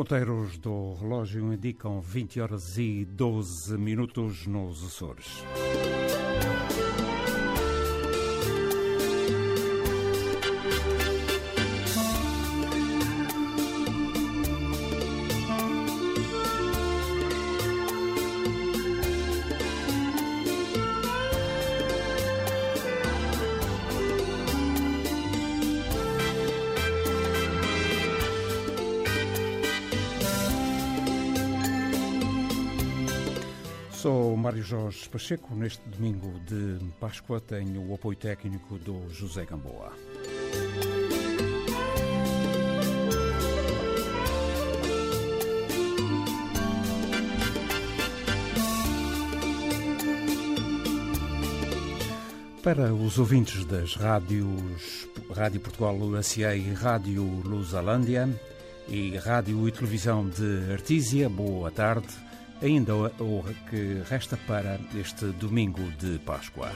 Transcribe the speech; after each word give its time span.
Ponteiros 0.00 0.56
do 0.56 0.94
relógio 0.94 1.52
indicam 1.52 2.00
20 2.00 2.40
horas 2.40 2.78
e 2.78 3.04
12 3.04 3.76
minutos 3.76 4.46
nos 4.46 4.82
Açores. 4.82 5.44
Jorge 34.70 35.08
Pacheco. 35.08 35.52
Neste 35.56 35.82
domingo 35.88 36.32
de 36.46 36.78
Páscoa 37.00 37.40
tenho 37.40 37.90
o 37.90 37.92
apoio 37.92 38.16
técnico 38.16 38.78
do 38.78 39.12
José 39.12 39.44
Gamboa. 39.44 39.92
Para 52.62 52.94
os 52.94 53.18
ouvintes 53.18 53.64
das 53.64 53.96
rádios 53.96 55.08
Rádio 55.34 55.58
Portugal 55.58 55.96
USA 55.96 56.54
e 56.54 56.72
Rádio 56.72 57.24
Lusalândia 57.44 58.28
e 58.86 59.16
Rádio 59.16 59.66
e 59.66 59.72
Televisão 59.72 60.28
de 60.28 60.72
Artísia, 60.72 61.28
boa 61.28 61.72
tarde. 61.72 62.29
Ainda 62.62 62.94
o 62.94 63.44
que 63.70 64.02
resta 64.08 64.36
para 64.46 64.78
este 64.94 65.26
domingo 65.26 65.82
de 65.98 66.18
Páscoa. 66.18 66.70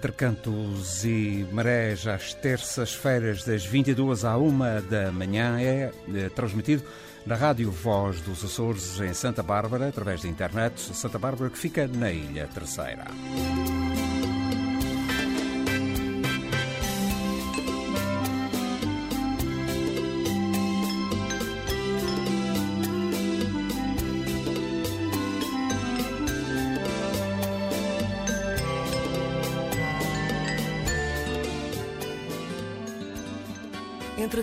Entre 0.00 0.12
Cantos 0.12 1.04
e 1.04 1.46
Marés, 1.52 2.06
às 2.06 2.32
terças-feiras, 2.32 3.44
das 3.44 3.66
22 3.66 4.24
à 4.24 4.34
1 4.38 4.58
da 4.88 5.12
manhã, 5.12 5.60
é, 5.60 5.92
é 6.14 6.28
transmitido 6.30 6.82
na 7.26 7.34
Rádio 7.34 7.70
Voz 7.70 8.18
dos 8.22 8.42
Açores, 8.42 8.98
em 8.98 9.12
Santa 9.12 9.42
Bárbara, 9.42 9.88
através 9.88 10.22
da 10.22 10.28
internet. 10.28 10.80
Santa 10.80 11.18
Bárbara, 11.18 11.50
que 11.50 11.58
fica 11.58 11.86
na 11.86 12.10
Ilha 12.10 12.46
Terceira. 12.46 13.04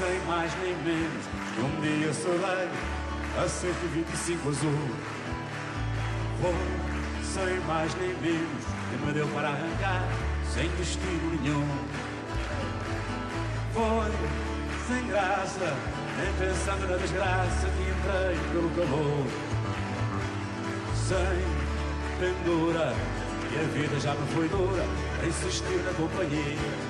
Sem 0.00 0.18
mais 0.26 0.50
nem 0.62 0.74
menos, 0.76 1.26
que 1.54 1.60
um 1.60 1.80
dia 1.82 2.12
serei 2.14 2.68
a 3.38 3.46
125 3.46 4.48
azul. 4.48 4.90
Foi, 6.40 6.54
sem 7.22 7.60
mais 7.66 7.94
nem 7.96 8.08
menos, 8.14 8.64
que 8.90 9.04
me 9.04 9.12
deu 9.12 9.28
para 9.28 9.48
arrancar, 9.48 10.08
sem 10.54 10.70
destino 10.70 11.38
nenhum. 11.42 11.68
Foi, 13.74 14.10
sem 14.88 15.06
graça, 15.06 15.76
nem 16.16 16.48
pensando 16.48 16.90
na 16.90 16.96
desgraça 16.96 17.68
que 17.68 17.82
entrei 17.82 18.38
pelo 18.52 18.70
calor. 18.70 19.26
Sem 20.96 21.44
pendura, 22.18 22.94
e 23.52 23.58
a 23.58 23.62
vida 23.74 24.00
já 24.00 24.14
me 24.14 24.26
foi 24.28 24.48
dura, 24.48 24.84
a 25.22 25.26
insistir 25.26 25.82
na 25.84 25.92
companhia. 25.92 26.89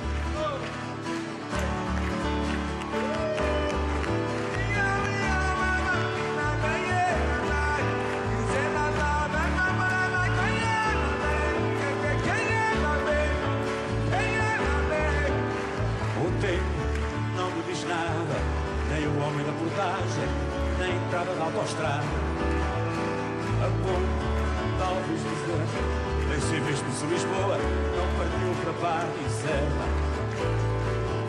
Se 27.00 27.06
Lisboa 27.06 27.56
não 27.96 28.06
partiu 28.18 28.52
para 28.78 29.08
e 29.08 29.30
Serra. 29.30 29.86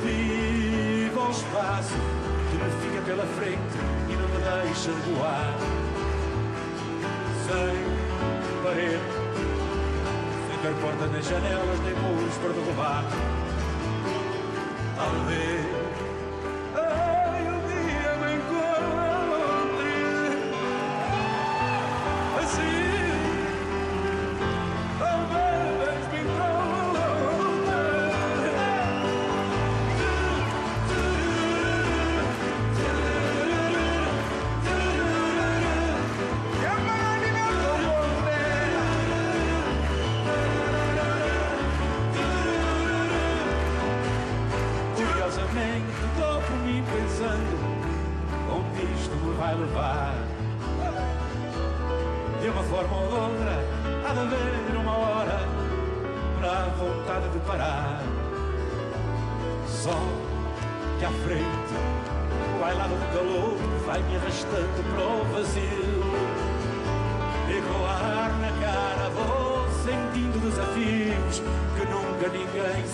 Viva 0.03 1.21
o 1.21 1.31
espaço 1.31 1.95
que 2.49 2.57
me 2.57 2.69
fica 2.81 3.01
pela 3.05 3.25
frente 3.25 3.77
e 4.09 4.13
não 4.17 4.27
me 4.27 4.39
deixa 4.65 4.91
voar. 4.91 5.55
Sem 7.45 7.75
parede, 8.61 8.99
sem 10.49 10.57
ter 10.61 10.73
portas 10.81 11.09
nem 11.09 11.21
janelas, 11.21 11.79
nem 11.85 11.95
muros 11.95 12.35
para 12.35 12.49
derrubar. 12.49 13.05
Talvez 14.97 15.50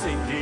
ninguém 0.05 0.27
sentiu. 0.27 0.36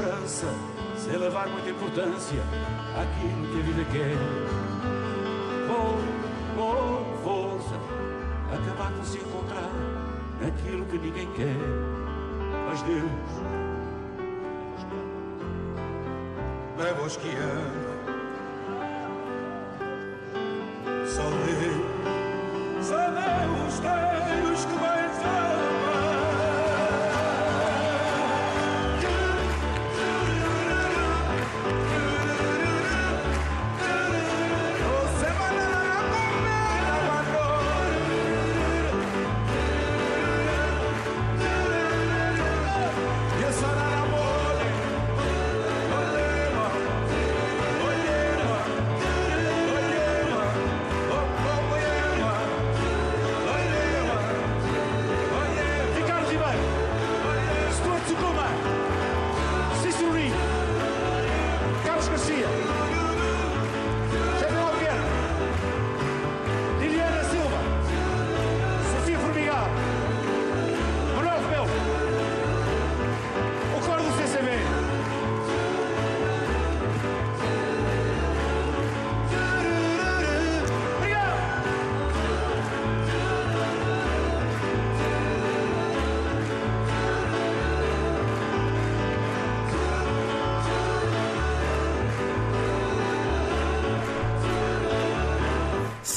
Esperança, 0.00 0.46
sem 0.96 1.16
levar 1.16 1.46
muita 1.48 1.68
importância 1.68 2.42
àquilo 2.96 3.52
que 3.52 3.58
a 3.58 3.62
vida 3.62 3.84
quer. 3.92 4.16
Foi 5.66 6.56
com 6.56 7.22
força, 7.22 7.74
acabar 8.52 8.90
por 8.92 9.04
se 9.04 9.18
encontrar 9.18 9.70
naquilo 10.40 10.86
que 10.86 10.98
ninguém 10.98 11.30
quer. 11.32 11.56
Mas 12.66 12.82
Deus 12.82 13.10
leva 16.78 17.02
os 17.02 17.16
que 17.16 17.28
amam. 17.28 17.99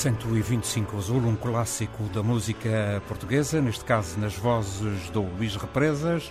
...125 0.03 0.97
Azul, 0.97 1.21
um 1.21 1.33
clássico 1.38 2.03
da 2.09 2.21
música 2.21 3.01
portuguesa, 3.07 3.61
neste 3.61 3.85
caso 3.85 4.19
nas 4.19 4.35
vozes 4.35 5.09
do 5.11 5.21
Luís 5.21 5.55
Represas, 5.55 6.29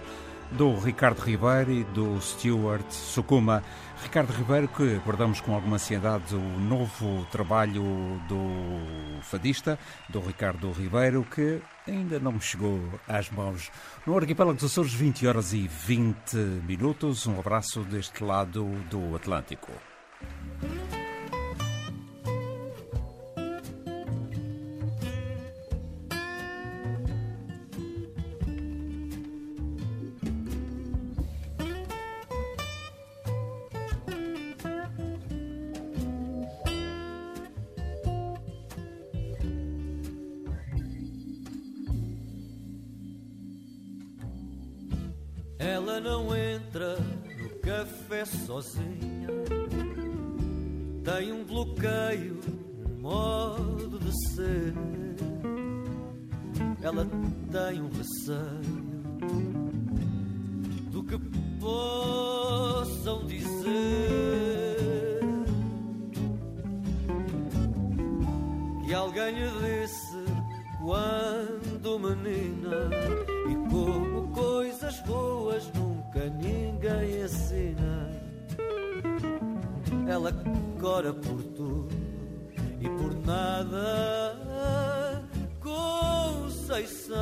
do 0.51 0.79
Ricardo 0.79 1.21
Ribeiro 1.21 1.73
e 1.73 1.83
do 1.85 2.21
Stuart 2.21 2.85
Sukuma. 2.91 3.65
Ricardo 4.03 4.31
Ribeiro, 4.31 4.69
que 4.69 4.97
guardamos 4.97 5.41
com 5.41 5.55
alguma 5.55 5.77
ansiedade 5.77 6.35
o 6.35 6.61
novo 6.61 7.27
trabalho 7.33 8.21
do 8.29 9.23
fadista, 9.23 9.79
do 10.11 10.21
Ricardo 10.21 10.71
Ribeiro, 10.71 11.25
que 11.35 11.63
ainda 11.89 12.21
não 12.21 12.39
chegou 12.39 12.79
às 13.09 13.31
mãos. 13.31 13.71
No 14.07 14.19
Arquipélago 14.19 14.59
dos 14.59 14.71
Açores, 14.71 14.93
20 14.93 15.27
horas 15.27 15.55
e 15.55 15.67
20 15.67 16.37
minutos. 16.67 17.27
Um 17.27 17.41
abraço 17.41 17.81
deste 17.85 18.23
lado 18.23 18.67
do 18.91 19.17
Atlântico. 19.17 19.73
Sozinha. 48.53 49.29
Tem 51.05 51.33
um 51.33 51.45
bloqueio, 51.45 52.41
um 52.87 53.01
modo 53.01 53.99
de 53.99 54.13
ser. 54.35 54.75
Ela 56.83 57.07
tem 57.51 57.81
um 57.81 57.89
receio 57.91 58.93
do 60.91 61.03
que 61.03 61.19
possam 61.61 63.27
dizer. 63.27 65.21
Que 68.85 68.95
alguém 68.95 69.35
lhe 69.35 69.49
disse 69.81 70.25
quando 70.81 71.99
menina 71.99 72.91
ela 80.23 80.33
cora 80.81 81.13
por 81.13 81.43
tudo 81.43 81.89
e 82.81 82.89
por 82.89 83.13
nada, 83.27 84.39
Conceição. 85.61 87.17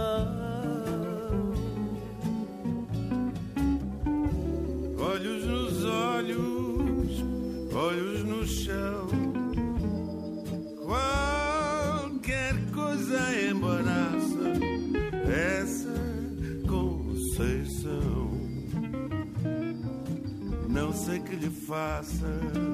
Olhos 4.99 5.47
nos 5.47 5.85
olhos, 5.85 7.25
olhos 7.75 8.23
no 8.25 8.47
chão. 8.47 9.09
Qualquer 10.85 12.55
coisa 12.71 13.19
embaraça 13.49 14.53
essa 15.27 15.95
Conceição. 16.69 18.31
Não 20.69 20.93
sei 20.93 21.19
que 21.21 21.37
lhe 21.37 21.51
faça. 21.51 22.70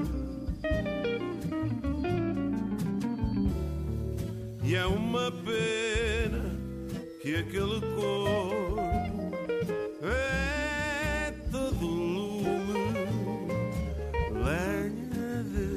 Aquele 7.47 7.81
corpo 7.95 8.81
é 10.03 11.33
todo 11.53 11.87
lume, 11.87 12.97
lenha 14.33 15.45
de 15.45 15.69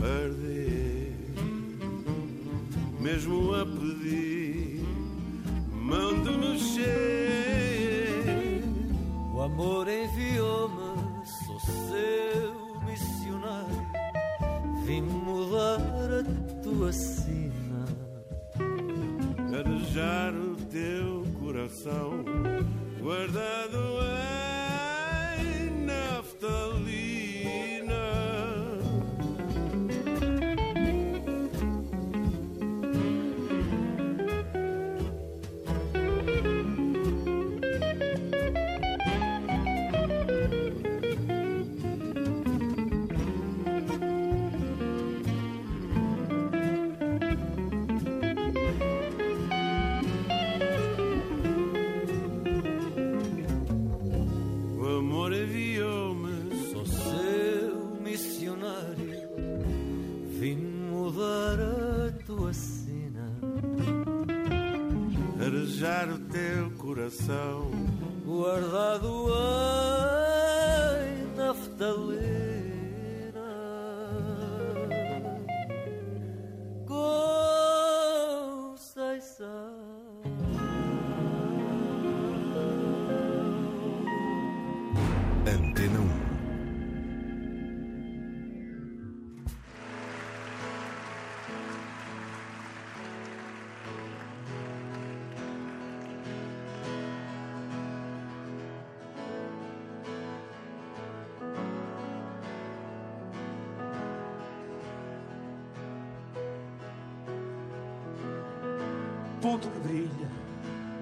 perder, 0.00 1.12
mesmo 2.98 3.54
a 3.54 3.66
pedir, 3.66 4.82
mão 5.72 6.22
de 6.22 6.30
mexer. 6.30 6.95
Ponto 109.46 109.68
que 109.68 109.78
brilha 109.78 110.28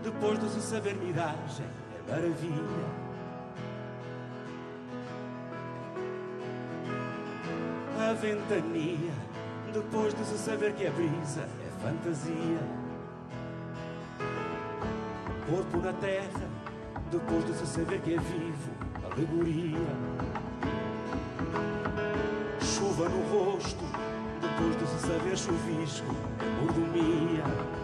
depois 0.02 0.38
de 0.38 0.50
se 0.50 0.60
saber 0.60 0.94
miragem 0.96 1.64
é 1.96 2.10
maravilha. 2.10 3.04
A 7.98 8.12
ventania 8.12 9.14
depois 9.72 10.12
de 10.12 10.24
se 10.26 10.36
saber 10.36 10.74
que 10.74 10.84
é 10.84 10.90
brisa 10.90 11.40
é 11.40 11.82
fantasia. 11.82 12.60
Corpo 15.48 15.78
na 15.78 15.94
terra 15.94 16.46
depois 17.10 17.46
de 17.46 17.54
se 17.54 17.66
saber 17.66 17.98
que 18.02 18.12
é 18.12 18.18
vivo 18.18 18.72
alegoria. 19.10 19.88
Chuva 22.60 23.08
no 23.08 23.22
rosto 23.32 23.84
depois 24.42 24.76
de 24.76 24.86
se 24.86 25.06
saber 25.06 25.34
chuvisco 25.34 26.14
é 26.42 26.60
mordomia. 26.60 27.83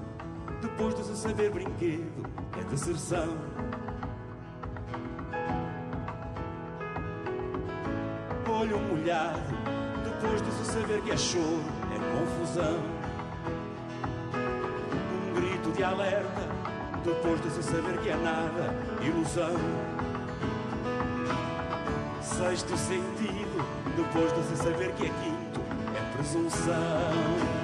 se 1.11 1.23
saber 1.23 1.51
brinquedo, 1.51 2.25
é 2.57 2.63
deserção. 2.63 3.37
Olho 8.49 8.79
molhado, 8.79 9.39
depois 10.03 10.41
de 10.41 10.51
se 10.51 10.65
saber 10.71 11.01
que 11.01 11.11
é 11.11 11.17
choro, 11.17 11.63
é 11.93 11.97
confusão. 12.17 12.79
Um 15.13 15.33
grito 15.33 15.71
de 15.71 15.83
alerta, 15.83 16.47
depois 17.03 17.41
de 17.41 17.49
se 17.49 17.63
saber 17.63 17.97
que 17.99 18.09
é 18.09 18.15
nada, 18.15 18.73
ilusão. 19.01 19.57
Sexto 22.21 22.77
sentido, 22.77 23.65
depois 23.97 24.31
de 24.33 24.43
se 24.43 24.63
saber 24.63 24.93
que 24.93 25.07
é 25.07 25.09
quinto, 25.09 25.61
é 25.93 26.15
presunção. 26.15 27.60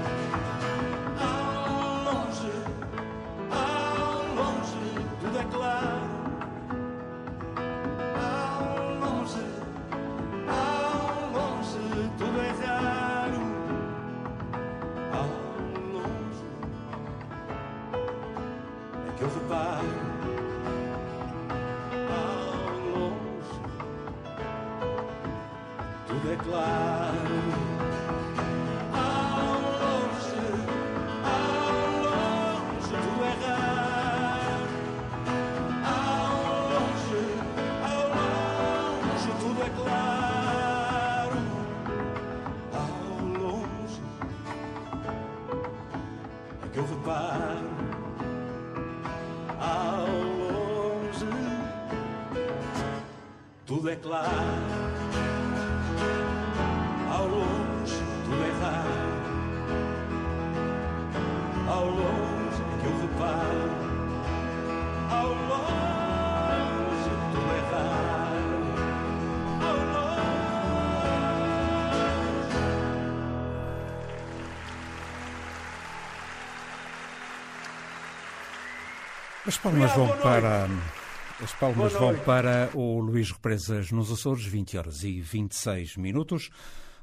As 79.48 79.58
palmas 79.58 79.96
vão 79.96 80.08
para. 80.18 80.68
As 81.42 81.54
palmas 81.54 81.94
vão 81.94 82.14
para 82.20 82.70
o 82.74 83.00
Luís 83.00 83.32
Represas 83.32 83.94
nos 83.94 84.12
Açores, 84.12 84.44
20 84.44 84.78
horas 84.78 85.04
e 85.06 85.22
26 85.22 85.96
minutos. 85.96 86.50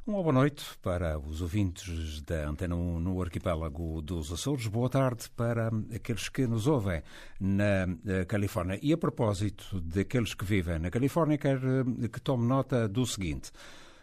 Uma 0.06 0.22
boa 0.22 0.34
noite 0.34 0.62
para 0.82 1.18
os 1.18 1.40
ouvintes 1.40 2.20
da 2.20 2.46
Antena 2.46 2.76
1 2.76 3.00
no 3.00 3.22
arquipélago 3.22 4.02
dos 4.02 4.30
Açores. 4.30 4.66
Boa 4.66 4.90
tarde 4.90 5.30
para 5.34 5.70
aqueles 5.94 6.28
que 6.28 6.46
nos 6.46 6.66
ouvem 6.66 7.02
na 7.40 7.88
eh, 8.06 8.26
Califórnia. 8.26 8.78
E 8.82 8.92
a 8.92 8.98
propósito 8.98 9.80
daqueles 9.80 10.34
que 10.34 10.44
vivem 10.44 10.78
na 10.78 10.90
Califórnia, 10.90 11.38
quero 11.38 11.80
eh, 11.80 12.08
que 12.08 12.20
tome 12.20 12.46
nota 12.46 12.86
do 12.86 13.06
seguinte. 13.06 13.50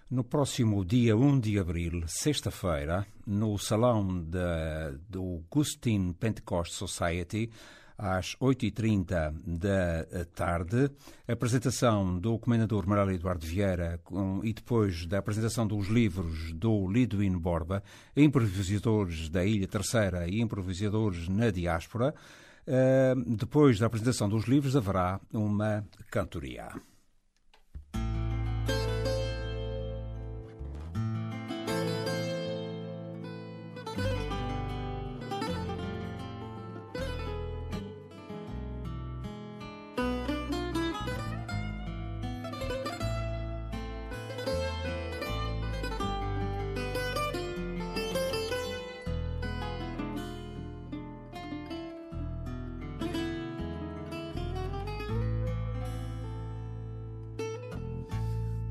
No 0.09 0.23
próximo 0.23 0.83
dia 0.83 1.15
1 1.15 1.39
de 1.39 1.59
abril, 1.59 2.03
sexta-feira, 2.07 3.05
no 3.25 3.55
salão 3.59 4.23
da, 4.23 4.89
do 5.07 5.43
Gustin 5.49 6.11
Pentecost 6.13 6.73
Society, 6.73 7.51
às 8.01 8.35
8h30 8.37 9.31
da 9.45 10.25
tarde, 10.33 10.89
a 11.27 11.33
apresentação 11.33 12.17
do 12.19 12.39
Comendador 12.39 12.87
Manuel 12.87 13.11
Eduardo 13.11 13.45
Vieira 13.45 13.99
com, 14.03 14.41
e 14.43 14.51
depois 14.51 15.05
da 15.05 15.19
apresentação 15.19 15.67
dos 15.67 15.87
livros 15.87 16.51
do 16.51 16.91
Lidwin 16.91 17.37
Borba, 17.37 17.83
improvisadores 18.17 19.29
da 19.29 19.45
Ilha 19.45 19.67
Terceira 19.67 20.27
e 20.27 20.41
improvisadores 20.41 21.29
na 21.29 21.51
diáspora. 21.51 22.15
Uh, 22.67 23.35
depois 23.35 23.77
da 23.77 23.85
apresentação 23.85 24.27
dos 24.27 24.45
livros 24.45 24.75
haverá 24.75 25.19
uma 25.31 25.85
cantoria. 26.09 26.69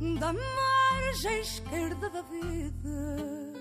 Da 0.00 0.33
margem 0.33 1.40
esquerda 1.40 2.09
da 2.09 2.23
vida. 2.23 3.52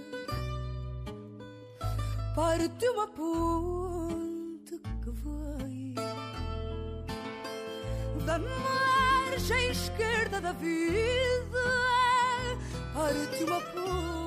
Parte 2.34 2.88
uma 2.90 3.08
ponte 3.08 4.80
que 5.04 5.10
vai 5.10 5.94
da 8.26 8.40
margem 8.40 9.72
esquerda 9.72 10.40
da 10.40 10.54
vida. 10.54 11.60
Parte 12.94 13.44
uma 13.44 13.60
ponte 13.60 14.19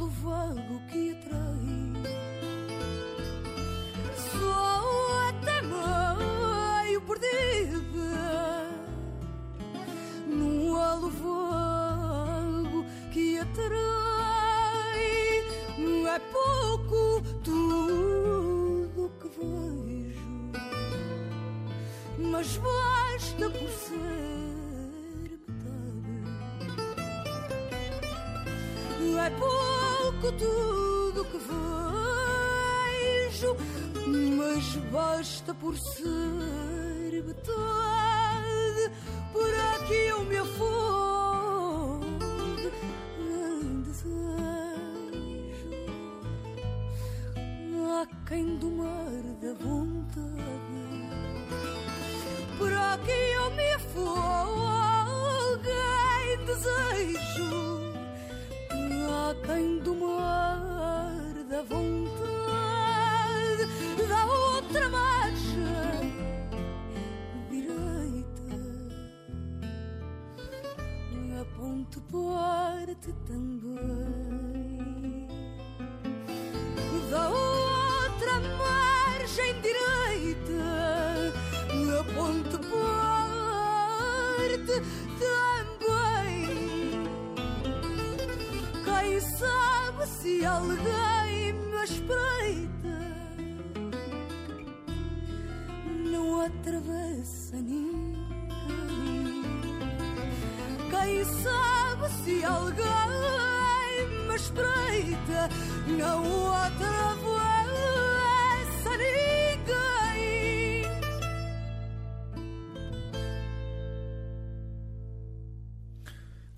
num 0.00 0.10
halo 0.24 0.69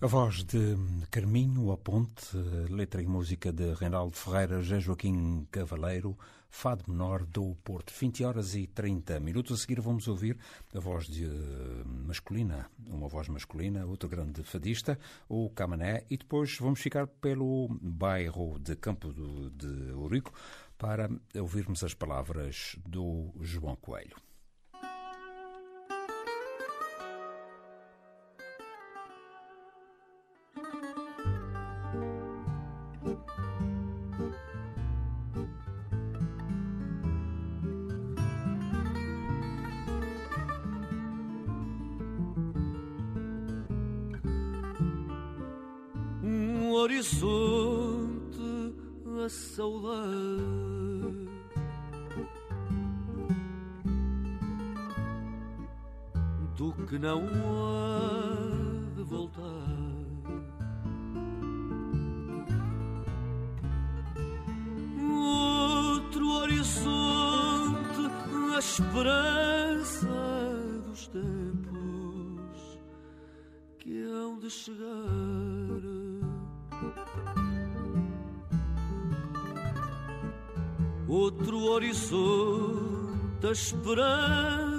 A 0.02 0.06
voz 0.08 0.42
de 0.42 0.76
Carminho 1.12 1.70
A 1.70 1.76
Ponte, 1.76 2.36
letra 2.68 3.00
e 3.00 3.06
música 3.06 3.52
de 3.52 3.72
Reinaldo 3.72 4.16
Ferreira, 4.16 4.60
José 4.60 4.80
Joaquim 4.80 5.46
Cavaleiro, 5.48 6.18
Fado 6.50 6.82
Menor 6.88 7.24
do 7.24 7.54
Porto. 7.62 7.92
20 7.96 8.24
horas 8.24 8.56
e 8.56 8.66
30 8.66 9.20
minutos. 9.20 9.52
A 9.52 9.62
seguir 9.62 9.80
vamos 9.80 10.08
ouvir 10.08 10.36
a 10.74 10.80
voz 10.80 11.06
de, 11.06 11.24
uh, 11.24 11.84
masculina, 11.86 12.68
uma 12.84 13.06
voz 13.06 13.28
masculina, 13.28 13.86
outro 13.86 14.08
grande 14.08 14.42
fadista, 14.42 14.98
o 15.28 15.48
Camané, 15.50 16.02
e 16.10 16.16
depois 16.16 16.58
vamos 16.58 16.80
ficar 16.80 17.06
pelo 17.06 17.68
bairro 17.80 18.58
de 18.58 18.74
Campo 18.74 19.12
de 19.12 19.92
Ourico 19.92 20.32
para 20.76 21.08
ouvirmos 21.36 21.84
as 21.84 21.94
palavras 21.94 22.76
do 22.84 23.30
João 23.40 23.76
Coelho. 23.76 24.16
Horizonte 46.92 48.74
a 49.24 49.28
saudade. 49.28 50.02
Do 56.56 56.72
que 56.86 56.98
não 56.98 57.24
há 57.24 58.94
de 58.94 59.02
voltar. 59.04 59.42
Outro 65.00 66.28
horizonte 66.28 68.02
a 68.54 68.58
esperança 68.58 69.41
Outro 81.38 81.64
horizonte 81.64 83.46
esperança 83.50 84.71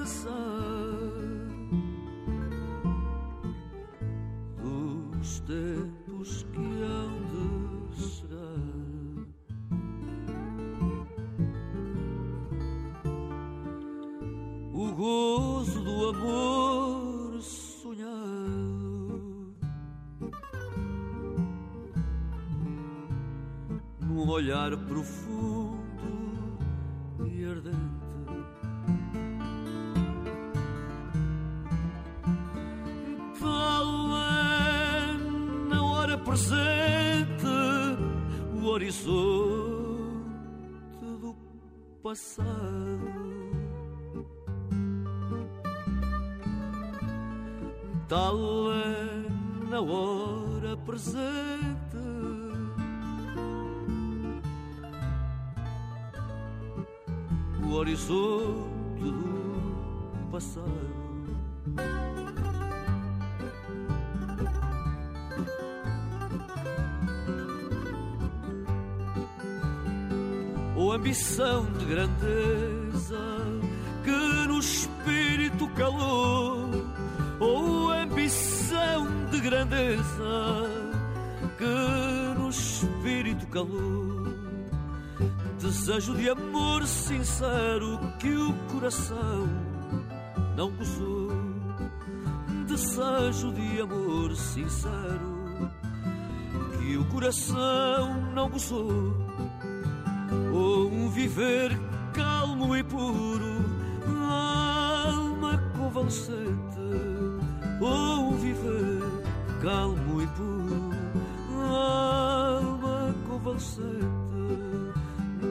presente 36.54 37.48
o 38.54 38.66
horizonte 38.68 40.14
do 41.22 41.36
passado. 42.02 42.54
Tal 48.08 48.38
é 48.74 49.70
na 49.70 49.82
hora 49.82 50.78
presente 50.86 51.34
o 57.64 57.74
horizonte 57.74 59.02
do 59.02 60.28
passado. 60.32 62.13
Ambição 71.04 71.66
de 71.74 71.84
grandeza 71.84 73.20
que 74.06 74.48
no 74.48 74.58
espírito 74.58 75.68
calou, 75.76 76.70
ou 77.42 77.92
ambição 77.92 79.06
de 79.30 79.42
grandeza 79.42 80.70
que 81.58 82.40
no 82.40 82.50
espírito 82.50 83.46
calou 83.48 84.24
desejo 85.60 86.16
de 86.16 86.30
amor 86.30 86.88
sincero 86.88 88.00
que 88.20 88.34
o 88.34 88.54
coração 88.72 89.50
não 90.56 90.72
gozou. 90.72 91.32
Desejo 92.66 93.52
de 93.52 93.82
amor 93.82 94.34
sincero 94.36 95.70
que 96.78 96.96
o 96.98 97.06
coração 97.06 98.32
não 98.34 98.50
gozou. 98.50 99.33
Viver 101.14 101.80
calmo 102.12 102.76
e 102.76 102.84
puro, 102.84 103.64
alma 104.28 105.62
convalescente. 105.78 106.80
Ou 107.80 108.32
viver 108.32 109.04
calmo 109.62 110.24
e 110.24 110.28
puro, 110.28 110.90
alma 111.72 113.14
convalescente. 113.28 113.84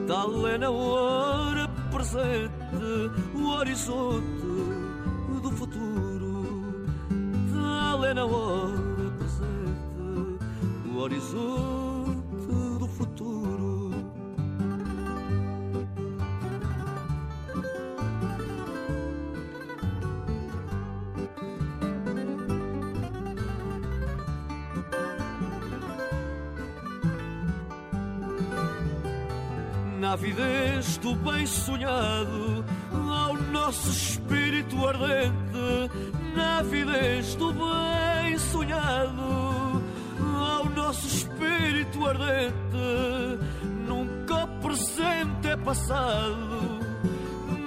Tal 0.05 0.47
é 0.47 0.57
na 0.57 0.69
hora 0.69 1.69
presente 1.89 3.11
o 3.33 3.47
horizonte 3.47 4.45
do 5.41 5.49
futuro. 5.49 6.85
Tal 7.53 8.03
é 8.03 8.13
na 8.13 8.25
hora 8.25 9.13
presente 9.17 10.37
o 10.91 10.97
horizonte 10.97 11.82
na 30.13 30.15
avidez 30.15 30.97
do 30.97 31.15
bem 31.15 31.43
sonhado, 31.47 32.63
ao 32.91 33.33
nosso 33.51 33.89
espírito 33.89 34.87
ardente, 34.87 35.89
na 36.35 36.59
avidez 36.59 37.33
do 37.33 37.51
bem 37.51 38.37
sonhado, 38.37 39.81
ao 40.37 40.65
nosso 40.65 41.07
espírito 41.07 42.05
ardente, 42.05 42.53
nunca 43.87 44.43
o 44.43 44.47
presente 44.61 45.47
é 45.47 45.57
passado, 45.57 46.79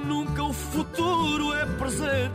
nunca 0.07 0.45
o 0.45 0.53
futuro 0.53 1.53
é 1.53 1.67
presente, 1.67 2.31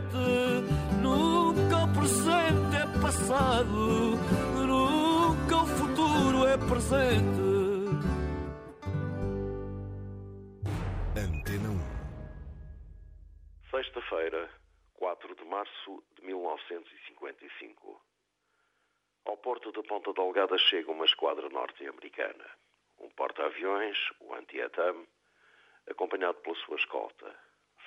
nunca 1.00 1.84
o 1.84 1.88
presente 1.88 2.76
é 2.76 2.86
passado, 3.00 4.18
nunca 4.58 5.56
o 5.56 5.66
futuro 5.66 6.46
é 6.46 6.58
presente. 6.58 7.41
Março 15.52 16.02
de 16.14 16.22
1955. 16.24 18.02
Ao 19.26 19.36
porto 19.36 19.70
de 19.70 19.82
Ponta 19.82 20.10
Delgada 20.14 20.56
chega 20.56 20.90
uma 20.90 21.04
esquadra 21.04 21.46
norte-americana. 21.50 22.50
Um 22.98 23.10
porta-aviões, 23.10 23.98
o 24.20 24.32
Antietam, 24.32 25.06
acompanhado 25.90 26.38
pela 26.40 26.56
sua 26.56 26.76
escolta, 26.76 27.38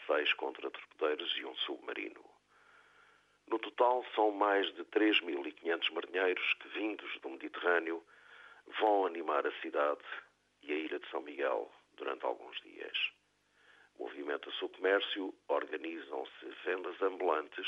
seis 0.06 0.32
contra-torpedeiros 0.34 1.36
e 1.38 1.46
um 1.46 1.56
submarino. 1.56 2.24
No 3.48 3.58
total, 3.58 4.06
são 4.14 4.30
mais 4.30 4.72
de 4.76 4.86
3.500 4.86 5.92
marinheiros 5.92 6.54
que, 6.60 6.68
vindos 6.68 7.20
do 7.20 7.30
Mediterrâneo, 7.32 8.06
vão 8.80 9.08
animar 9.08 9.48
a 9.48 9.62
cidade 9.62 10.06
e 10.62 10.72
a 10.72 10.76
ilha 10.76 11.00
de 11.00 11.10
São 11.10 11.22
Miguel 11.22 11.72
durante 11.96 12.24
alguns 12.26 12.62
dias. 12.62 13.15
Movimenta-se 14.00 14.64
o 14.64 14.70
comércio, 14.70 15.34
organizam-se 15.48 16.46
vendas 16.66 17.02
ambulantes, 17.02 17.68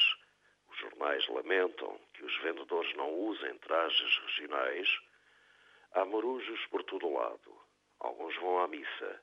os 0.70 0.78
jornais 0.78 1.28
lamentam 1.28 2.00
que 2.14 2.24
os 2.24 2.38
vendedores 2.42 2.94
não 2.96 3.14
usem 3.14 3.58
trajes 3.60 4.18
regionais, 4.20 4.88
há 5.94 6.06
marujos 6.06 6.66
por 6.68 6.84
todo 6.84 7.12
lado, 7.12 7.62
alguns 8.00 8.36
vão 8.38 8.60
à 8.60 8.68
missa. 8.68 9.22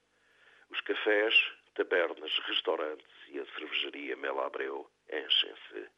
Os 0.71 0.81
cafés, 0.81 1.35
tabernas, 1.75 2.37
restaurantes 2.47 3.07
e 3.29 3.39
a 3.39 3.47
cervejaria 3.47 4.17
Mela 4.17 4.47
Abreu 4.47 4.91
enchem-se. 5.09 5.89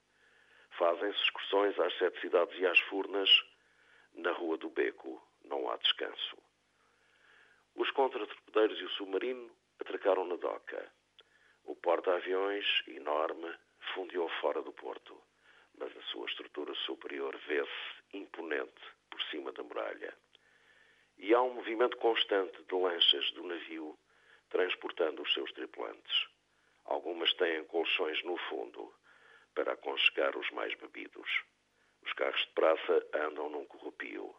Fazem-se 0.72 1.18
excursões 1.22 1.78
às 1.78 1.96
sete 1.96 2.20
cidades 2.20 2.58
e 2.58 2.66
às 2.66 2.78
furnas. 2.80 3.30
Na 4.14 4.32
Rua 4.32 4.58
do 4.58 4.68
Beco 4.68 5.22
não 5.44 5.70
há 5.70 5.76
descanso. 5.76 6.36
Os 7.74 7.90
contra-torpedeiros 7.92 8.78
e 8.80 8.84
o 8.84 8.90
submarino 8.90 9.50
atracaram 9.78 10.24
na 10.26 10.36
doca. 10.36 10.92
O 11.66 11.74
porta-aviões, 11.74 12.64
enorme, 12.86 13.52
fundiu 13.92 14.28
fora 14.40 14.62
do 14.62 14.72
porto, 14.72 15.20
mas 15.76 15.94
a 15.96 16.02
sua 16.02 16.26
estrutura 16.26 16.72
superior 16.86 17.36
vê-se 17.48 18.16
imponente 18.16 18.80
por 19.10 19.20
cima 19.24 19.50
da 19.50 19.64
muralha. 19.64 20.16
E 21.18 21.34
há 21.34 21.42
um 21.42 21.54
movimento 21.54 21.96
constante 21.96 22.62
de 22.62 22.74
lanchas 22.74 23.32
do 23.32 23.42
navio 23.42 23.98
transportando 24.48 25.22
os 25.22 25.34
seus 25.34 25.52
tripulantes. 25.54 26.28
Algumas 26.84 27.32
têm 27.34 27.64
colchões 27.64 28.22
no 28.22 28.36
fundo 28.48 28.94
para 29.52 29.72
aconchegar 29.72 30.38
os 30.38 30.48
mais 30.52 30.72
bebidos. 30.76 31.28
Os 32.02 32.12
carros 32.12 32.40
de 32.42 32.52
praça 32.52 33.06
andam 33.12 33.50
num 33.50 33.64
corrupio. 33.64 34.32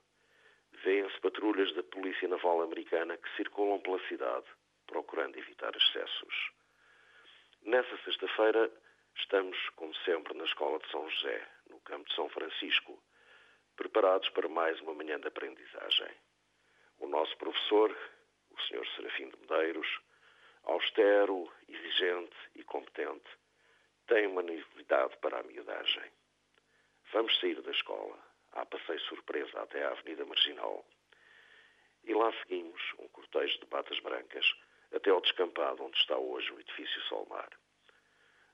Vêem-se 0.84 1.20
patrulhas 1.20 1.74
da 1.76 1.84
Polícia 1.84 2.28
Naval 2.30 2.62
Americana 2.62 3.18
que 3.18 3.36
circulam 3.36 3.82
pela 3.82 4.00
cidade, 4.08 4.48
procurando 4.86 5.38
evitar 5.38 5.76
excessos. 5.76 6.57
Nessa 7.62 7.98
sexta-feira, 8.04 8.72
estamos, 9.16 9.58
como 9.76 9.94
sempre, 10.06 10.34
na 10.34 10.46
Escola 10.46 10.80
de 10.80 10.90
São 10.92 11.10
José, 11.10 11.48
no 11.70 11.80
campo 11.82 12.08
de 12.08 12.16
São 12.16 12.30
Francisco, 12.30 13.02
preparados 13.76 14.30
para 14.30 14.48
mais 14.48 14.80
uma 14.82 14.94
manhã 14.94 15.20
de 15.20 15.28
aprendizagem. 15.28 16.12
O 17.00 17.08
nosso 17.08 17.36
professor, 17.38 17.96
o 18.52 18.62
Sr. 18.62 18.88
Serafim 18.96 19.30
de 19.30 19.38
Medeiros, 19.42 20.00
austero, 20.64 21.52
exigente 21.68 22.36
e 22.56 22.64
competente, 22.64 23.30
tem 24.08 24.28
uma 24.28 24.42
novidade 24.42 25.16
para 25.18 25.40
a 25.40 25.44
miudagem. 25.44 26.12
Vamos 27.12 27.38
sair 27.40 27.62
da 27.62 27.72
escola 27.72 28.28
leva 29.48 29.64
até 29.64 29.84
à 29.84 29.92
Avenida 29.92 30.26
Marginal. 30.26 30.86
E 32.04 32.14
lá 32.14 32.32
seguimos, 32.42 32.82
um 33.00 33.08
cortejo 33.10 33.60
de 33.60 33.66
batas 33.66 34.00
brancas, 34.00 34.46
até 34.94 35.10
ao 35.10 35.22
descampado 35.22 35.84
onde 35.84 35.98
está 35.98 36.18
hoje 36.18 36.52
o 36.52 36.60
edifício 36.60 37.02
Solmar. 37.04 37.50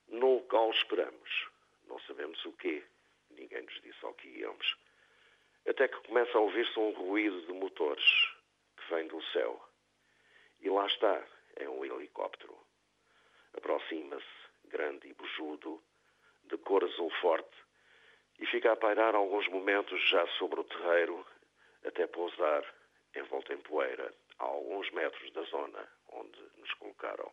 No 0.08 0.34
local 0.34 0.70
esperamos. 0.70 1.48
Não 1.86 1.98
sabemos 2.00 2.44
o 2.44 2.52
quê. 2.54 2.84
Ninguém 3.30 3.62
nos 3.62 3.80
disse 3.82 4.04
ao 4.04 4.14
que 4.14 4.28
íamos. 4.28 4.76
Até 5.66 5.88
que 5.88 6.08
começa 6.08 6.36
a 6.36 6.40
ouvir-se 6.40 6.78
um 6.78 6.90
ruído 6.92 7.40
de 7.46 7.52
motores 7.52 8.04
que 8.76 8.94
vem 8.94 9.06
do 9.08 9.22
céu. 9.32 9.62
E 10.60 10.68
lá 10.68 10.86
está, 10.86 11.26
é 11.56 11.68
um 11.68 11.84
helicóptero. 11.84 12.56
Aproxima-se, 13.54 14.24
grande 14.66 15.08
e 15.08 15.14
bujudo, 15.14 15.82
de 16.44 16.58
cor 16.58 16.84
azul 16.84 17.10
forte, 17.20 17.56
e 18.38 18.46
fica 18.46 18.72
a 18.72 18.76
pairar 18.76 19.14
alguns 19.14 19.46
momentos 19.48 20.00
já 20.08 20.26
sobre 20.38 20.60
o 20.60 20.64
terreiro, 20.64 21.26
até 21.84 22.06
pousar, 22.06 22.64
envolto 23.14 23.52
em 23.52 23.58
poeira, 23.58 24.12
a 24.38 24.44
alguns 24.44 24.90
metros 24.90 25.30
da 25.32 25.42
zona 25.42 25.88
onde 26.14 26.40
nos 26.58 26.72
colocaram. 26.74 27.30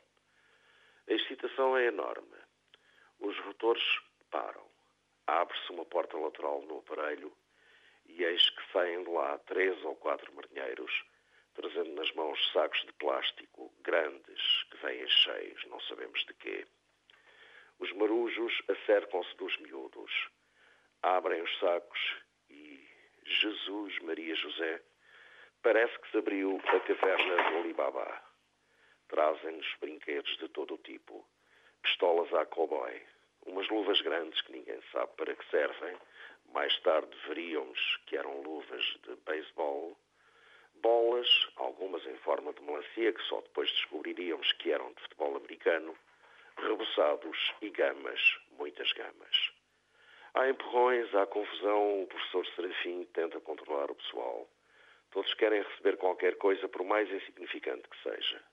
A 1.08 1.14
excitação 1.14 1.78
é 1.78 1.86
enorme. 1.86 2.38
Os 3.20 3.38
rotores 3.40 3.84
param. 4.30 4.66
Abre-se 5.28 5.72
uma 5.72 5.86
porta 5.86 6.18
lateral 6.18 6.62
no 6.64 6.80
aparelho 6.80 7.32
e 8.06 8.24
eis 8.24 8.50
que 8.50 8.72
saem 8.72 9.04
de 9.04 9.10
lá 9.10 9.38
três 9.40 9.84
ou 9.84 9.96
quatro 9.96 10.34
marinheiros, 10.34 10.92
trazendo 11.54 11.92
nas 11.94 12.12
mãos 12.14 12.52
sacos 12.52 12.82
de 12.82 12.94
plástico 12.94 13.74
grandes 13.82 14.64
que 14.70 14.78
vêm 14.78 15.08
cheios, 15.08 15.66
não 15.66 15.80
sabemos 15.82 16.20
de 16.26 16.34
quê. 16.36 16.68
Os 17.80 17.92
marujos 17.94 18.62
acercam-se 18.70 19.36
dos 19.38 19.58
miúdos, 19.60 20.12
abrem 21.02 21.42
os 21.42 21.60
sacos 21.60 22.00
e 22.50 22.88
Jesus, 23.26 24.00
Maria 24.00 24.36
José, 24.36 24.82
parece 25.64 25.98
que 26.00 26.12
se 26.12 26.18
abriu 26.18 26.62
a 26.66 26.80
caverna 26.80 27.50
do 27.50 27.58
Alibaba. 27.60 28.31
Trazem-nos 29.12 29.68
brinquedos 29.82 30.38
de 30.38 30.48
todo 30.48 30.76
o 30.76 30.78
tipo, 30.78 31.28
pistolas 31.84 32.34
à 32.34 32.46
cowboy, 32.46 33.02
umas 33.46 33.68
luvas 33.68 34.00
grandes 34.00 34.40
que 34.40 34.54
ninguém 34.54 34.82
sabe 34.90 35.12
para 35.18 35.36
que 35.36 35.50
servem, 35.50 35.98
mais 36.54 36.80
tarde 36.80 37.14
veríamos 37.28 38.00
que 38.06 38.16
eram 38.16 38.42
luvas 38.42 38.82
de 39.06 39.14
beisebol, 39.26 39.98
bolas, 40.76 41.28
algumas 41.58 42.06
em 42.06 42.16
forma 42.20 42.54
de 42.54 42.62
melancia, 42.62 43.12
que 43.12 43.22
só 43.24 43.42
depois 43.42 43.70
descobriríamos 43.72 44.50
que 44.54 44.72
eram 44.72 44.94
de 44.94 45.02
futebol 45.02 45.36
americano, 45.36 45.94
reboçados 46.56 47.54
e 47.62 47.70
gamas, 47.70 48.40
muitas 48.52 48.94
gamas. 48.94 49.52
Há 50.34 50.48
empurrões, 50.48 51.14
há 51.14 51.26
confusão, 51.26 52.04
o 52.04 52.08
professor 52.08 52.48
Serafim 52.56 53.04
tenta 53.14 53.42
controlar 53.42 53.92
o 53.92 53.96
pessoal. 53.96 54.50
Todos 55.12 55.34
querem 55.34 55.64
receber 55.64 55.98
qualquer 55.98 56.38
coisa, 56.38 56.70
por 56.70 56.86
mais 56.86 57.12
insignificante 57.12 57.90
que 57.90 58.04
seja. 58.04 58.51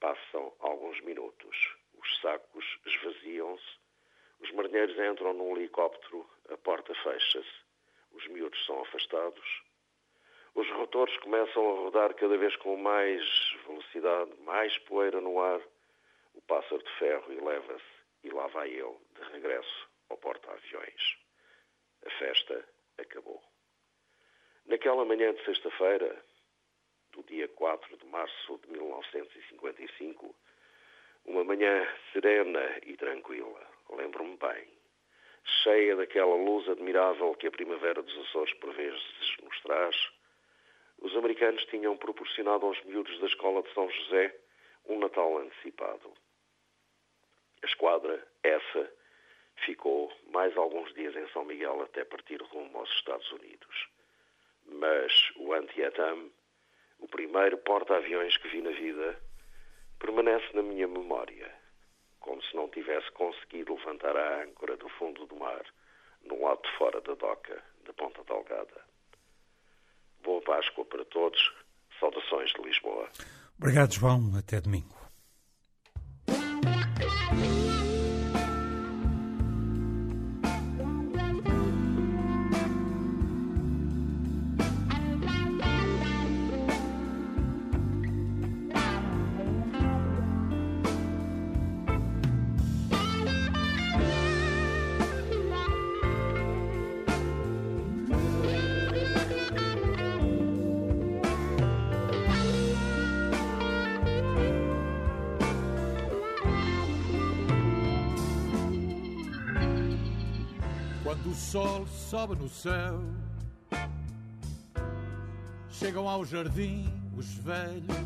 Passam 0.00 0.52
alguns 0.60 1.00
minutos. 1.02 1.76
Os 1.94 2.20
sacos 2.20 2.64
esvaziam-se. 2.84 3.78
Os 4.40 4.50
marinheiros 4.52 4.98
entram 4.98 5.32
num 5.32 5.56
helicóptero. 5.56 6.28
A 6.50 6.56
porta 6.58 6.94
fecha-se. 6.94 7.66
Os 8.12 8.26
miúdos 8.28 8.64
são 8.66 8.80
afastados. 8.80 9.62
Os 10.54 10.70
rotores 10.70 11.16
começam 11.18 11.68
a 11.68 11.80
rodar 11.80 12.14
cada 12.14 12.36
vez 12.38 12.56
com 12.56 12.76
mais 12.76 13.22
velocidade, 13.66 14.30
mais 14.40 14.76
poeira 14.80 15.20
no 15.20 15.40
ar. 15.40 15.60
O 16.34 16.40
pássaro 16.42 16.82
de 16.82 16.90
ferro 16.98 17.32
eleva-se 17.32 17.96
e 18.24 18.30
lá 18.30 18.46
vai 18.48 18.70
ele, 18.70 18.96
de 19.14 19.22
regresso 19.32 19.88
ao 20.08 20.16
porta-aviões. 20.16 21.18
A 22.06 22.10
festa 22.10 22.68
acabou. 22.98 23.42
Naquela 24.66 25.04
manhã 25.04 25.32
de 25.34 25.44
sexta-feira, 25.44 26.24
do 27.16 27.22
dia 27.22 27.48
4 27.48 27.96
de 27.96 28.06
março 28.06 28.58
de 28.58 28.70
1955, 28.72 30.34
uma 31.24 31.42
manhã 31.42 31.88
serena 32.12 32.60
e 32.84 32.96
tranquila, 32.96 33.60
lembro-me 33.90 34.36
bem, 34.36 34.68
cheia 35.62 35.96
daquela 35.96 36.36
luz 36.36 36.68
admirável 36.68 37.34
que 37.34 37.46
a 37.46 37.50
primavera 37.50 38.02
dos 38.02 38.16
Açores 38.28 38.52
por 38.54 38.72
vezes 38.74 39.36
nos 39.42 39.60
traz, 39.62 39.96
os 40.98 41.16
americanos 41.16 41.64
tinham 41.66 41.96
proporcionado 41.96 42.66
aos 42.66 42.82
miúdos 42.84 43.18
da 43.20 43.26
escola 43.26 43.62
de 43.62 43.72
São 43.72 43.90
José 43.90 44.36
um 44.86 44.98
Natal 44.98 45.38
antecipado. 45.38 46.12
A 47.62 47.66
esquadra, 47.66 48.26
essa, 48.42 48.92
ficou 49.64 50.12
mais 50.30 50.56
alguns 50.56 50.92
dias 50.94 51.16
em 51.16 51.26
São 51.28 51.44
Miguel 51.44 51.80
até 51.82 52.04
partir 52.04 52.40
rumo 52.42 52.78
aos 52.78 52.90
Estados 52.90 53.30
Unidos. 53.32 53.88
Mas 54.66 55.32
o 55.36 55.52
Antietam, 55.52 56.30
o 56.98 57.08
primeiro 57.08 57.58
porta-aviões 57.58 58.36
que 58.38 58.48
vi 58.48 58.62
na 58.62 58.70
vida, 58.70 59.18
permanece 59.98 60.46
na 60.54 60.62
minha 60.62 60.86
memória, 60.86 61.52
como 62.20 62.42
se 62.42 62.54
não 62.54 62.68
tivesse 62.68 63.10
conseguido 63.12 63.74
levantar 63.74 64.16
a 64.16 64.42
âncora 64.42 64.76
do 64.76 64.88
fundo 64.90 65.26
do 65.26 65.36
mar, 65.36 65.64
no 66.24 66.42
lado 66.42 66.62
de 66.62 66.76
fora 66.76 67.00
da 67.00 67.14
doca 67.14 67.62
da 67.84 67.92
Ponta 67.92 68.22
Delgada. 68.24 68.84
Boa 70.22 70.42
Páscoa 70.42 70.84
para 70.84 71.04
todos. 71.04 71.40
Saudações 72.00 72.52
de 72.52 72.62
Lisboa. 72.62 73.08
Obrigado, 73.58 73.94
João. 73.94 74.36
Até 74.36 74.60
domingo. 74.60 74.94
Sol 111.36 111.86
sobe 111.86 112.34
no 112.34 112.48
céu, 112.48 112.98
chegam 115.68 116.08
ao 116.08 116.24
jardim 116.24 116.90
os 117.14 117.34
velhos, 117.34 117.96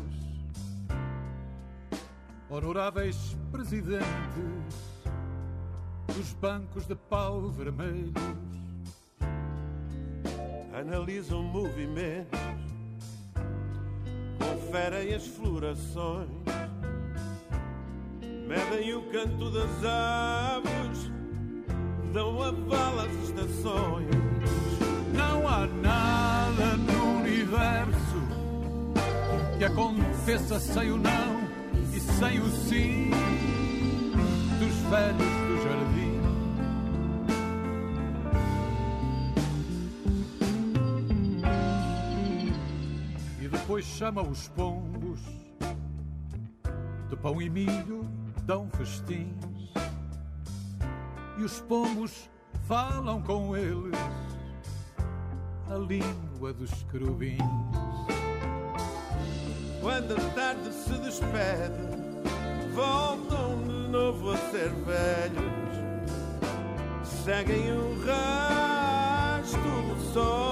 honoráveis 2.49 3.37
presidentes 3.49 4.05
dos 6.07 6.33
bancos 6.33 6.85
de 6.85 6.95
pau 6.95 7.49
vermelhos. 7.49 8.13
Analisam 10.77 11.41
movimentos, 11.41 12.39
conferem 14.37 15.13
as 15.13 15.25
florações, 15.25 16.29
medem 18.45 18.93
o 18.93 19.09
canto 19.09 19.49
das 19.51 19.85
aves 19.85 21.20
dão 22.13 22.41
a 22.41 22.51
bala 22.51 23.05
às 23.05 23.29
estações. 23.29 24.07
Não 25.13 25.47
há 25.47 25.65
nada 25.67 26.77
no 26.77 27.19
universo 27.19 28.21
que 29.57 29.63
aconteça 29.63 30.59
sem 30.59 30.91
o 30.91 30.97
não 30.97 31.41
e 31.93 31.99
sem 31.99 32.39
o 32.39 32.49
sim 32.49 33.11
dos 34.59 34.75
velhos 34.89 35.17
do 35.47 35.63
jardim. 35.63 36.21
E 43.41 43.47
depois 43.47 43.85
chama 43.85 44.21
os 44.21 44.49
pombos 44.49 45.21
de 47.09 47.15
pão 47.17 47.41
e 47.41 47.49
milho, 47.49 48.09
dão 48.45 48.69
festins 48.71 49.50
e 51.41 51.43
os 51.43 51.59
pombos 51.61 52.29
falam 52.67 53.19
com 53.23 53.57
eles 53.57 53.97
a 55.71 55.75
língua 55.75 56.53
dos 56.53 56.71
querubins. 56.91 57.39
Quando 59.81 60.15
a 60.15 60.19
tarde 60.35 60.71
se 60.71 60.93
despede, 60.99 61.81
voltam 62.75 63.63
de 63.63 63.89
novo 63.89 64.29
a 64.29 64.37
ser 64.37 64.69
velhos, 64.69 65.73
seguem 67.25 67.73
o 67.73 68.05
rasto 68.05 69.57
do 69.57 70.13
sol 70.13 70.50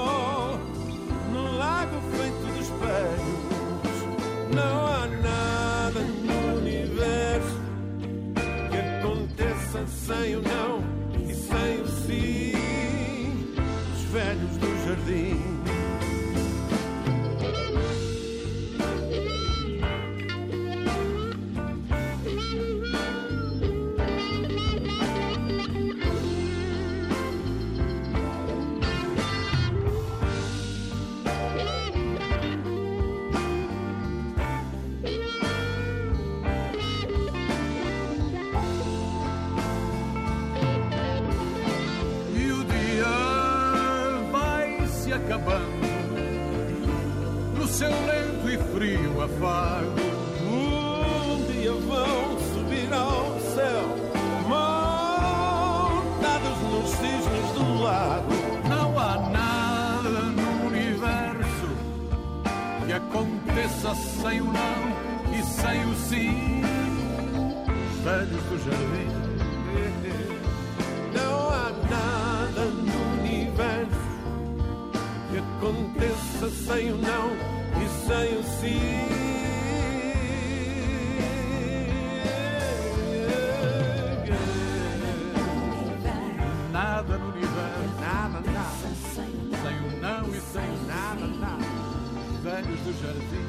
Velhos 92.49 92.79
do 92.79 92.91
jardim. 92.99 93.45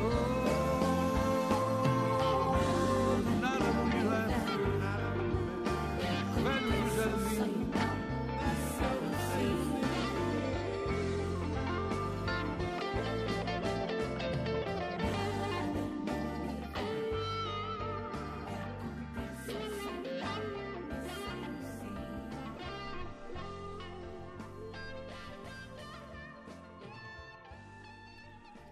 Oh, 0.00 0.43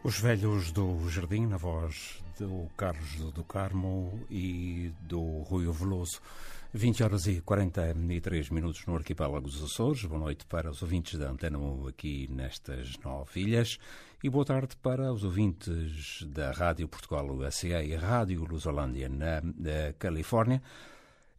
Os 0.05 0.19
Velhos 0.19 0.73
do 0.73 1.09
Jardim, 1.09 1.47
na 1.47 1.57
voz 1.57 2.21
do 2.37 2.69
Carlos 2.77 3.33
do 3.33 3.45
Carmo 3.45 4.27
e 4.29 4.91
do 5.03 5.43
Rui 5.43 5.71
Veloso. 5.71 6.21
20 6.75 7.05
horas 7.05 7.27
e 7.29 7.41
43 7.41 8.51
minutos 8.51 8.85
no 8.85 8.97
arquipélago 8.97 9.47
dos 9.47 9.62
Açores. 9.62 10.05
Boa 10.05 10.19
noite 10.19 10.45
para 10.47 10.69
os 10.69 10.83
ouvintes 10.83 11.17
da 11.21 11.31
Antena 11.31 11.57
1 11.57 11.87
aqui 11.87 12.29
nestas 12.33 12.99
nove 13.05 13.43
ilhas 13.43 13.79
e 14.25 14.29
boa 14.29 14.45
tarde 14.45 14.75
para 14.83 15.12
os 15.12 15.23
ouvintes 15.23 16.25
da 16.27 16.51
Rádio 16.51 16.88
Portugal 16.88 17.25
USA 17.27 17.81
e 17.85 17.95
Rádio 17.95 18.45
Lusolândia 18.45 19.09
na, 19.09 19.41
na 19.41 19.93
Califórnia. 20.01 20.61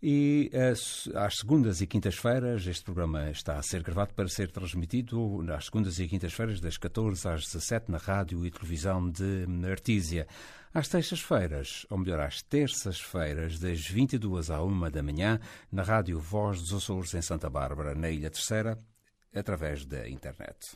E 0.06 0.52
as, 0.54 1.08
às 1.16 1.38
segundas 1.38 1.80
e 1.80 1.88
quintas-feiras, 1.88 2.68
este 2.68 2.84
programa 2.84 3.30
está 3.30 3.56
a 3.58 3.62
ser 3.62 3.82
gravado 3.82 4.14
para 4.14 4.28
ser 4.28 4.52
transmitido 4.52 5.42
às 5.56 5.68
segundas 5.68 5.98
e 5.98 6.10
quintas-feiras, 6.10 6.60
das 6.60 6.78
14 6.78 7.26
às 7.26 7.46
17, 7.46 7.90
na 7.90 8.00
rádio 8.00 8.46
e 8.46 8.52
televisão 8.52 9.10
de 9.10 9.48
Artísia. 9.66 10.28
Às 10.74 10.90
terças-feiras, 10.90 11.86
ou 11.90 11.98
melhor, 11.98 12.20
às 12.20 12.42
terças-feiras, 12.42 13.58
das 13.60 13.88
22 13.88 14.50
à 14.50 14.62
1 14.62 14.92
da 14.92 15.02
manhã, 15.02 15.40
na 15.72 15.84
rádio 15.84 16.20
Voz 16.20 16.60
dos 16.60 16.74
Açores, 16.74 17.14
em 17.14 17.22
Santa 17.22 17.50
Bárbara, 17.50 17.96
na 17.96 18.10
Ilha 18.10 18.30
Terceira, 18.30 18.78
através 19.34 19.86
da 19.86 20.06
internet. 20.10 20.76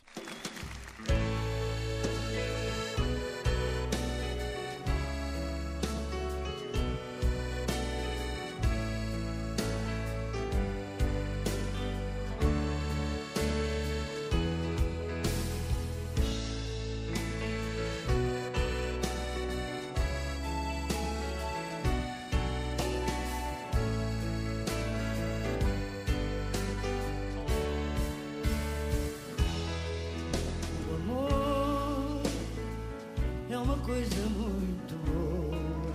Coisa 33.88 34.20
muito 34.36 34.94
boa 35.06 35.94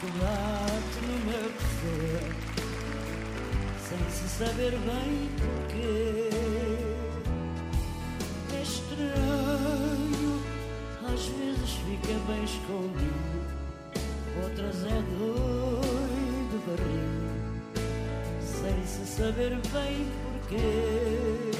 que 0.00 0.06
bate 0.18 0.98
no 1.06 1.16
meu 1.26 1.48
ser 1.60 2.24
sem 3.86 4.02
se 4.10 4.26
saber 4.30 4.70
bem 4.70 5.28
porquê. 5.36 6.30
É 8.50 8.62
estranho, 8.62 10.32
às 11.06 11.22
vezes 11.26 11.72
fica 11.84 12.14
bem 12.28 12.44
escondido, 12.44 13.38
outras 14.42 14.84
é 14.86 15.02
doido 15.18 16.56
barril 16.66 17.24
sem 18.40 18.86
se 18.86 19.04
saber 19.06 19.50
bem 19.70 20.08
porquê. 20.40 21.54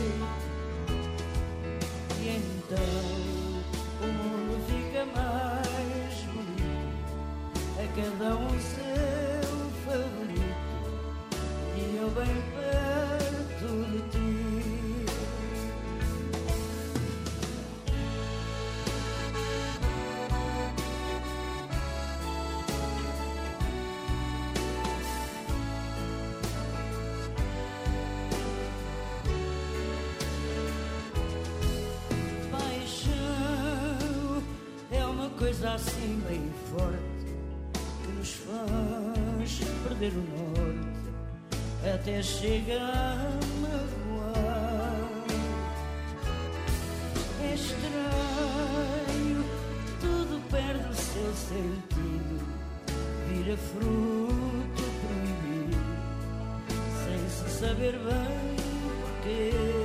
Até 42.24 42.32
chegar 42.40 42.80
a 42.80 43.40
magoar. 43.60 45.10
É 47.42 47.54
estranho, 47.54 49.44
tudo 50.00 50.40
perde 50.50 50.88
o 50.88 50.94
seu 50.94 51.34
sentido, 51.34 52.40
vira 53.28 53.56
fruto 53.56 54.84
proibido, 55.02 55.78
sem 57.04 57.20
se 57.28 57.46
saber 57.58 57.92
bem 57.92 58.56
porquê. 59.02 59.50
E 59.52 59.83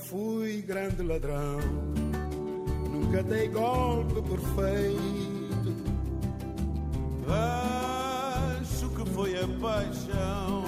fui 0.00 0.62
grande 0.62 1.02
ladrão, 1.02 1.60
nunca 2.90 3.22
dei 3.22 3.48
golpe 3.48 4.14
perfeito. 4.22 5.76
Acho 8.60 8.88
que 8.88 9.10
foi 9.10 9.38
a 9.38 9.46
paixão 9.60 10.64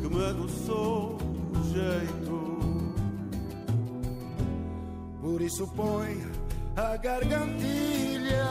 que 0.00 0.14
me 0.14 0.24
adoçou 0.24 1.18
o 1.52 1.64
jeito. 1.72 2.94
Por 5.20 5.42
isso 5.42 5.66
põe 5.74 6.24
a 6.76 6.96
gargantilha, 6.96 8.46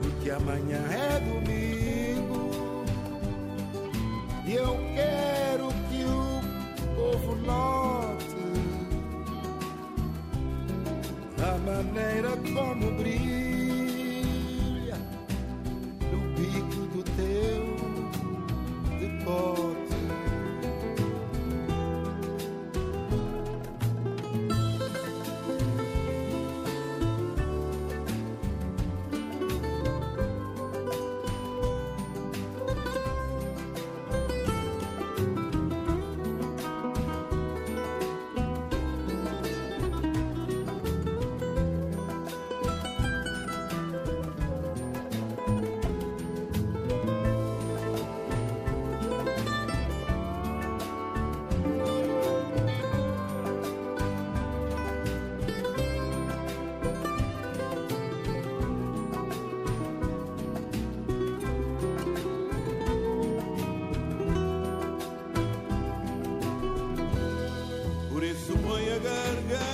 porque 0.00 0.30
amanhã 0.30 0.80
é 0.90 1.20
domingo 1.20 1.83
eu 4.54 4.76
quero 4.94 5.68
que 5.88 6.04
o 6.04 6.40
povo 6.94 7.34
note 7.36 8.36
a 11.42 11.58
maneira 11.58 12.30
como 12.54 12.92
brilha 12.92 13.13
isso 68.96 69.73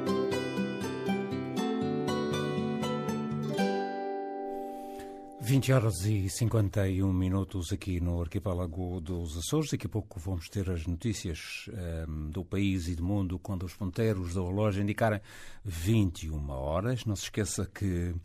Vinte 5.51 5.73
horas 5.73 6.05
e 6.05 6.29
51 6.29 7.11
minutos 7.11 7.73
aqui 7.73 7.99
no 7.99 8.21
arquipélago 8.21 9.01
dos 9.01 9.37
Açores. 9.37 9.69
Daqui 9.69 9.85
a 9.85 9.89
pouco 9.89 10.17
vamos 10.17 10.47
ter 10.47 10.69
as 10.69 10.87
notícias 10.87 11.69
ehm, 11.73 12.29
do 12.29 12.45
país 12.45 12.87
e 12.87 12.95
do 12.95 13.03
mundo 13.03 13.37
quando 13.37 13.63
os 13.63 13.75
ponteiros 13.75 14.33
da 14.33 14.41
relógio 14.41 14.81
indicarem 14.81 15.19
21 15.65 16.49
horas. 16.51 17.03
Não 17.03 17.17
se 17.17 17.23
esqueça 17.23 17.65
que 17.65 18.15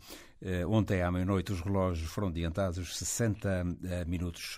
eh, 0.41 0.65
ontem 0.65 1.01
à 1.01 1.11
meia-noite 1.11 1.51
os 1.51 1.59
relógios 1.59 2.09
foram 2.09 2.29
adiantados 2.29 2.97
60 2.97 3.77
eh, 3.83 4.05
minutos. 4.05 4.57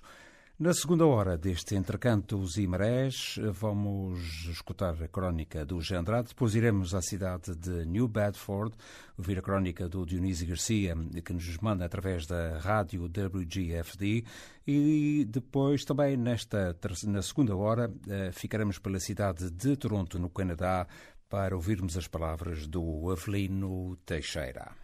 Na 0.60 0.74
segunda 0.74 1.06
hora 1.06 1.38
deste 1.38 1.74
Entre 1.76 1.98
Cantos 1.98 2.58
e 2.58 2.68
Marés, 2.68 3.40
vamos 3.54 4.20
escutar 4.50 5.02
a 5.02 5.08
crónica 5.08 5.66
do 5.66 5.80
Jean 5.80 6.02
Andrade, 6.02 6.28
depois 6.28 6.54
iremos 6.54 6.94
à 6.94 7.02
cidade 7.02 7.56
de 7.56 7.86
New 7.86 8.10
Bedford, 8.10 8.76
ouvir 9.18 9.40
a 9.40 9.42
crónica 9.42 9.88
do 9.88 10.06
Dionísio 10.06 10.46
Garcia, 10.46 10.98
que 11.24 11.32
nos 11.32 11.58
manda 11.60 11.86
através 11.86 12.28
da 12.28 12.58
rádio 12.58 13.06
WGFD, 13.06 14.26
e 14.68 15.26
depois 15.30 15.86
também 15.86 16.18
nesta 16.18 16.76
na 17.08 17.22
segunda 17.22 17.56
hora 17.56 17.90
eh, 18.10 18.34
ficaremos 18.34 18.78
pela 18.80 19.00
cidade 19.00 19.50
de 19.50 19.78
Toronto, 19.78 20.20
no 20.20 20.30
Canadá, 20.30 20.86
para 21.30 21.56
ouvirmos 21.56 21.96
as 21.96 22.06
palavras 22.10 22.68
do 22.68 23.10
Avelino 23.10 23.96
Teixeira. 24.06 24.79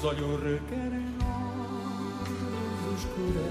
Os 0.00 0.06
olhos 0.06 0.42
requerem 0.42 1.14
luz 2.86 3.00
escura 3.00 3.48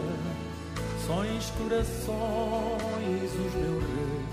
Sões 1.05 1.45
corações 1.51 3.29
os 3.33 3.53
meus 3.53 3.83
reis 3.83 4.29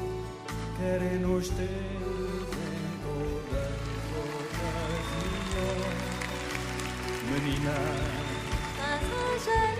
Querem 0.78 1.18
nos 1.18 1.50
ter 1.50 1.62
em 1.62 2.94
todas 3.04 3.68
ocasiões 4.46 5.60
Menina, 7.30 7.76
Faz 8.78 9.75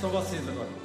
São 0.00 0.08
vocês 0.08 0.48
agora. 0.48 0.75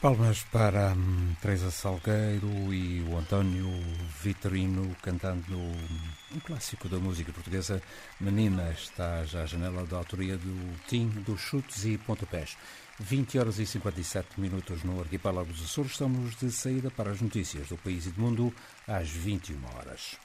Palmas 0.00 0.44
para 0.52 0.92
hum, 0.92 1.34
Teresa 1.42 1.70
Salgueiro 1.70 2.72
e 2.72 3.02
o 3.02 3.16
António 3.16 3.68
Vitorino 4.22 4.94
cantando 5.02 5.56
um 5.56 6.40
clássico 6.44 6.88
da 6.88 6.98
música 6.98 7.32
portuguesa, 7.32 7.82
Menina, 8.20 8.70
está 8.70 9.24
já 9.24 9.42
à 9.42 9.46
janela 9.46 9.84
da 9.86 9.96
autoria 9.96 10.36
do 10.36 10.78
Tim 10.86 11.08
dos 11.08 11.40
Chutes 11.40 11.84
e 11.84 11.98
Pontapés. 11.98 12.56
20 13.00 13.38
horas 13.38 13.58
e 13.58 13.66
57 13.66 14.40
minutos 14.40 14.84
no 14.84 15.00
arquipélago 15.00 15.52
dos 15.52 15.64
Açores. 15.64 15.92
Estamos 15.92 16.36
de 16.36 16.50
saída 16.52 16.90
para 16.90 17.10
as 17.10 17.20
notícias 17.20 17.68
do 17.68 17.76
país 17.76 18.06
e 18.06 18.10
do 18.10 18.20
mundo 18.20 18.54
às 18.86 19.08
21 19.08 19.58
horas. 19.76 20.16